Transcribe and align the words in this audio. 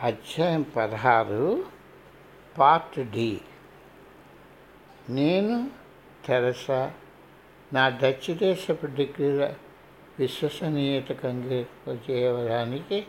అధ్యాయం 0.00 0.62
పదహారు 0.62 1.64
part 2.58 3.10
D 3.10 3.40
నేను 5.08 5.70
తెరసా 6.26 6.92
నా 7.72 7.88
డచ్ 7.88 8.34
దేశపు 8.34 8.86
డిగ్రీల 8.86 9.54
విశ్వసనీయత 10.18 11.24
చేయడానికి 12.10 13.06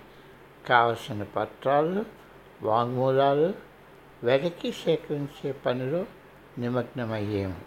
కావలసిన 0.68 1.24
పత్రాలు 1.24 2.06
వాంగ్మూలాలు 2.64 3.54
వెనక్కి 4.24 4.72
సేకరించే 4.72 5.52
పనిలో 5.52 6.06
నిమగ్నమయ్యాము. 6.58 7.62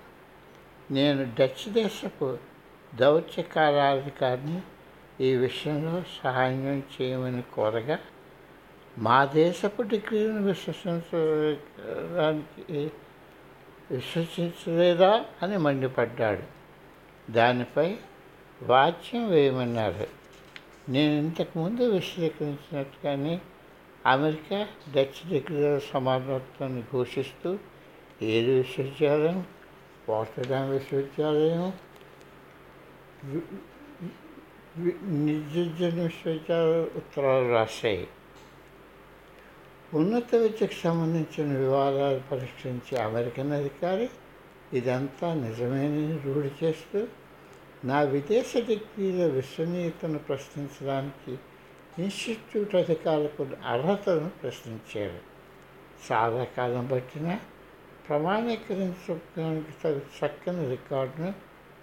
నేను 0.91 1.34
డచ్ 1.41 1.73
దేశపు 1.73 2.39
దౌత్య 2.95 3.43
కార్యాధికారిని 3.43 4.61
ఈ 5.21 5.37
విషయంలో 5.37 6.02
సహాయం 6.25 6.82
చేయమని 7.02 7.43
కోరగా 7.43 7.98
మా 8.96 9.25
దేశపు 9.25 9.82
డిగ్రీని 9.82 10.40
విశ్వసించడానికి 10.44 11.11
విశ్వసించలేదా 13.90 15.25
అని 15.43 15.57
మండిపడ్డాడు 15.58 16.44
దానిపై 17.30 17.89
వాచ్యం 18.63 19.30
వేయమన్నారు 19.30 20.07
నేను 20.89 21.14
ఇంతకుముందు 21.18 21.82
విశ్లేషించినట్టుగానే 21.90 23.35
అమెరికా 24.07 24.58
డచ్ 24.94 25.21
డిగ్రీల 25.29 25.79
సమానత్వాన్ని 25.93 26.82
ఘోషిస్తూ 26.93 27.50
ఏడు 28.22 28.50
విశ్వవిద్యాలయం 28.50 29.38
వాటర్డామ్ 30.08 30.71
విశ్వవిద్యాలయం 30.71 31.64
నిర్జన 35.25 36.02
విశ్వవిద్యాలయ 36.02 36.80
ఉత్తరాలు 36.97 37.48
రాశాయి 37.52 38.06
ఉన్నత 39.94 40.34
విద్యకు 40.34 40.72
సంబంధించిన 40.72 41.58
వివాదాలు 41.58 42.22
పరిష్కరించే 42.30 42.98
అమెరికన్ 42.98 43.52
అధికారి 43.52 44.10
ఇదంతా 44.72 45.34
నిజమేనని 45.34 46.19
రూఢి 46.19 46.50
చేస్తూ 46.64 47.06
నా 47.84 48.00
విదేశ 48.00 48.52
డిగ్రీల 48.56 49.27
విశ్వనీయతను 49.27 50.18
ప్రశ్నించడానికి 50.18 51.38
ఇన్స్టిట్యూట్ 52.02 52.74
అధికారులకు 52.74 53.46
అర్హతను 53.66 54.30
ప్రశ్నించారు. 54.42 55.18
చాలా 56.12 56.44
కాలం 56.44 56.86
పట్టిన 56.86 57.38
ప్రమాణీకరించడానికి 58.08 59.68
తగు 59.84 60.00
చక్కని 60.00 60.70
రికార్డును 60.70 61.34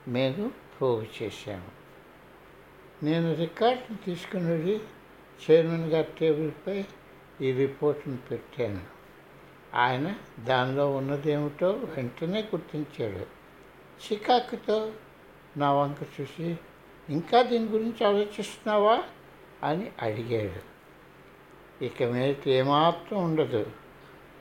మేము 0.07 0.51
పోగు 0.81 1.05
చేశాము. 1.23 1.77
నేను 3.05 3.33
రికార్డును 3.33 3.97
తీసుకుని 4.05 4.79
చైర్మన్ 5.49 5.85
గారి 5.85 6.07
టేబుల్పై 6.19 6.85
ఈ 7.41 7.51
రిపోర్ట్ను 7.51 8.17
పెట్టాను. 8.31 8.81
ఆయన 9.73 10.15
దానిలో 10.43 10.91
ఉన్నదేమిటో 10.91 11.69
వెంటనే 11.69 12.41
గుర్తించాడు. 12.41 13.25
చికాకుతో 14.05 14.91
నా 15.57 15.73
వంక 15.73 16.21
చూసి 16.21 16.57
ఇంకా 17.09 17.41
దీని 17.41 17.65
గురించి 17.65 18.07
ఆలోచిస్తున్నావా? 18.07 19.03
అని 19.63 19.91
అడిగాడు. 20.01 20.77
ఇక 21.85 22.03
మీద 22.03 22.35
ఏమాత్రం 22.47 23.23
ఉండదు. 23.23 23.71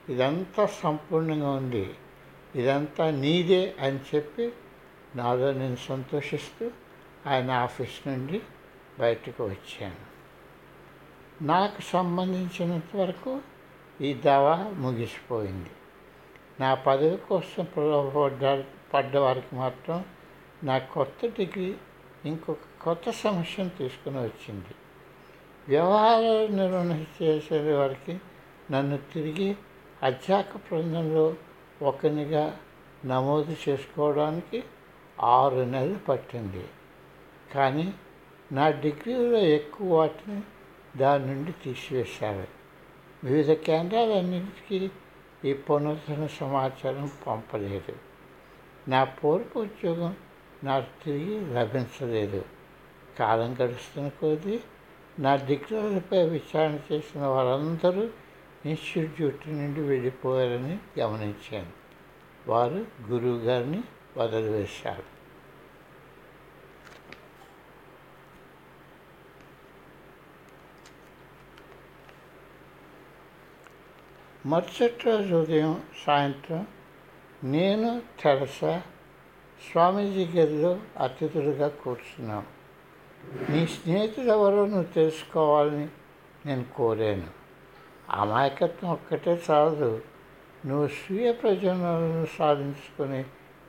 ఇదంతా 0.08 0.66
సంపూర్ణంగా 0.66 1.50
ఉంది. 1.50 1.94
ఇదంతా 2.54 3.10
నీదే 3.10 3.76
అని 3.80 4.00
చెప్పి 4.14 4.52
నాలో 5.16 5.52
నేను 5.52 5.76
సంతోషిస్తూ 5.76 6.70
ఆయన 7.26 7.50
ఆఫీస్ 7.50 8.08
నుండి 8.08 8.42
బయటకు 9.00 9.44
వచ్చాను. 9.44 10.15
నాకు 11.42 11.82
సంబంధించినంత 11.82 12.96
వరకు 12.96 13.40
ఈ 14.00 14.14
దావా 14.14 14.56
ముగిసిపోయింది. 14.56 15.70
నా 16.60 16.74
పదవి 16.74 17.16
కోసం 17.16 17.64
పడ్డ 17.64 18.64
పడ్డవారికి 18.94 19.56
మాత్రం 19.56 20.04
నా 20.64 20.78
కొత్త 20.78 21.26
డిగ్రీ 21.26 21.74
ఇంకొక 22.24 22.58
కొత్త 22.84 23.10
సమస్యను 23.10 23.68
తీసుకుని 23.68 24.18
వచ్చింది. 24.18 24.74
వ్యవహారాలు 25.68 26.52
నిర్వహణ 26.52 27.04
చేసే 27.22 27.74
వారికి 27.74 28.18
నన్ను 28.70 28.96
తిరిగి 28.96 29.56
అధ్యాక 30.02 30.56
బృందంలో 30.56 31.34
ఒకనిగా 31.82 32.58
నమోదు 33.04 33.56
చేసుకోవడానికి 33.68 34.64
ఆరు 35.20 35.56
నెలలు 35.56 35.98
పట్టింది. 35.98 36.64
కానీ 37.54 37.94
నా 38.52 38.70
డిగ్రీలో 38.70 39.38
ఎక్కువ 39.38 39.98
వాటిని 39.98 40.42
దాని 40.96 41.26
నుండి 41.26 41.52
తీసివేశారు. 41.52 42.46
వివిధ 43.24 43.50
కేంద్రాలన్నింటికీ 43.50 44.90
ఈ 45.44 45.52
పునరుద్ధరణ 45.52 46.26
సమాచారం 46.26 47.10
పంపలేదు. 47.26 47.96
నా 48.88 49.04
పూర్వ 49.04 49.60
ఉద్యోగం 49.60 50.16
నాకు 50.64 51.04
తిరిగి 51.04 51.54
లభించలేదు. 51.54 52.44
కాలం 53.18 53.56
గడుస్తున్న 53.62 54.08
కొద్దీ 54.08 54.60
నా 55.18 55.36
డిగ్రీలపై 55.36 56.28
విచారణ 56.28 56.78
చేసిన 56.92 57.26
వారందరూ 57.26 58.08
ఇన్స్టిట్యూట్ 58.66 59.48
నుండి 59.48 59.80
వెళ్ళిపోయారని 59.80 61.00
గమనించాను. 61.00 61.70
వారు 62.48 62.86
గురువు 63.08 63.38
గారిని 63.38 63.82
వదిలివేశారు. 64.16 65.15
మరుసటి 74.46 75.04
రోజు 75.06 75.34
ఉదయం 75.34 75.82
సాయంత్రం 76.06 76.66
నేను 77.44 78.02
తెరస 78.20 78.60
స్వామీజీ 79.70 80.26
గదిలో 80.26 80.78
అతిథులుగా 81.00 81.68
కూర్చున్నాను 81.68 82.46
నీ 83.50 83.66
స్నేహితుడు 83.66 84.26
ఎవరో 84.26 84.66
నువ్వు 84.66 84.82
తెలుసుకోవాలని 84.82 85.88
నేను 86.46 86.64
కోరాను. 86.76 87.26
అమాయకత్వం 88.10 88.90
ఒక్కటే 88.90 89.42
చాలదు. 89.50 90.02
నువ్వు 90.66 90.88
స్వీయ 90.88 91.32
ప్రయోజనాలను 91.32 92.26
సాధించుకునే 92.38 93.24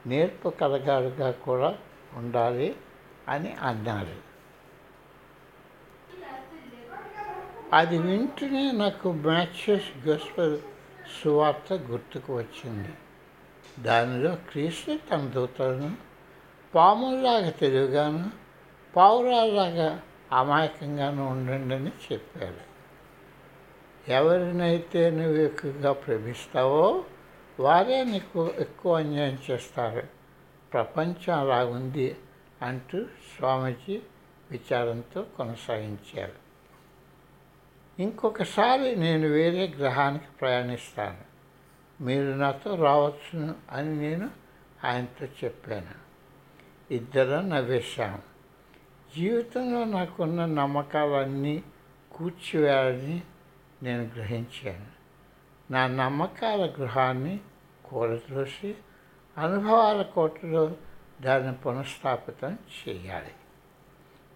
నేర్పు 0.07 0.49
కలగాడుగా 0.49 1.31
కూడా 1.31 1.77
ఉండాలి 2.13 2.75
అని 3.27 3.55
అన్నారు. 3.61 4.27
అది 7.73 7.97
వింటూనే 7.97 8.71
నాకు 8.71 9.11
మ్యాచెస్ 9.11 10.07
గోస్పల్ 10.07 10.59
సువార్త 11.23 11.73
గుర్తుకు 11.73 12.37
వచ్చింది. 12.37 12.89
దానిలో 13.83 14.35
క్రీస్తు 14.35 14.99
తన 15.11 15.17
దూతలను 15.17 15.95
పాముల్లాగా 16.75 17.49
తెలివిగాను 17.49 18.29
పావురాల్లాగా 18.95 20.01
అమాయకంగాను 20.31 21.29
ఉండండి 21.29 21.75
అని 21.75 21.91
చెప్పారు 22.13 22.67
ఎవరినైతే 24.11 25.09
నువ్వు 25.09 25.37
ఎక్కువగా 25.37 25.91
ప్రేమిస్తావో 25.91 27.03
వారే 27.59 28.03
నీకు 28.03 28.51
ఎక్కువ 28.59 28.97
అన్యాయం 28.97 29.39
చేస్తారు. 29.51 30.03
ప్రపంచం 30.73 31.39
అలా 31.39 31.65
ఉంది 31.65 32.15
అంటూ 32.61 33.03
స్వామీజీ 33.03 34.01
విచారంతో 34.51 35.25
కొనసాగించారు. 35.37 36.46
ఇంకొకసారి 37.99 38.95
నేను 38.95 39.27
వేరే 39.27 39.67
గ్రహానికి 39.79 40.25
ప్రయాణిస్తాను. 40.41 41.27
మీరు 42.03 42.33
నాతో 42.33 42.75
రావచ్చును 42.75 43.55
అని 43.71 43.97
నేను 43.97 44.29
ఆయనతో 44.83 45.25
చెప్పాను. 45.25 46.07
ఇద్దరం 46.93 47.49
నవ్వేశాము 47.49 48.19
జీవితంలో 49.15 49.83
నాకున్న 49.83 50.45
నమ్మకాలన్నీ 50.45 51.63
కూర్చివేయాలని 52.11 53.21
నేను 53.83 54.03
గ్రహించాను. 54.03 54.85
నా 55.71 55.87
నమ్మకాల 55.87 56.73
గృహాన్ని 56.79 57.39
కూలదోసి 57.85 58.75
అనుభవాల 59.37 60.01
కోటలో 60.01 60.75
దాన్ని 61.21 61.53
పునఃస్థాపితం 61.53 62.57
చేయాలి. 62.87 63.31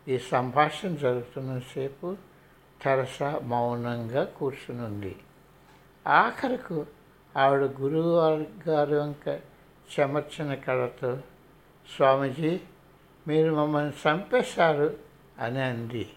ఈ 0.07 0.17
సంభాషణ 0.17 0.95
జరుగుతున్నసేపు 0.95 2.30
తెరస 2.81 3.23
మౌనంగా 3.23 4.23
కూర్చునుంది. 4.23 5.15
ఆఖరకు 6.07 6.85
ఆవిడ 7.37 7.59
గురువు 7.59 8.45
గారు 8.69 8.95
వంక 8.95 9.39
చెమర్చిన 9.99 10.53
కళతో 10.53 11.17
స్వామీజీ 11.95 12.59
మీరు 13.27 13.55
మమ్మల్ని 13.55 13.93
చంపేశారు 14.07 14.97
అని 15.39 15.61
అంది. 15.61 16.09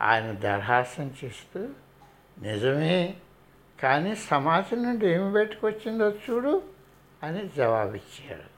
ఆయన 0.00 0.32
దర్హాసం 0.32 1.14
చేస్తూ 1.24 1.68
నిజమే 2.42 3.16
కానీ 3.80 4.14
సమాజం 4.14 4.82
నుండి 4.82 5.06
ఏమి 5.06 5.32
బయటకు 5.32 5.66
వచ్చిందో 5.66 6.10
చూడు 6.10 6.62
అని 7.22 7.48
జవాబిచ్చాడు. 7.48 8.55